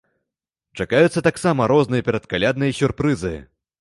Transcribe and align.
Чакаюцца 0.81 1.23
таксама 1.27 1.67
розныя 1.73 2.07
перадкалядныя 2.07 2.77
сюрпрызы. 2.79 3.35